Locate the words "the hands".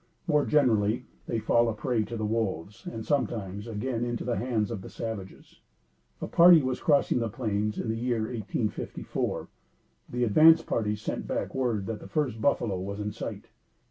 4.23-4.71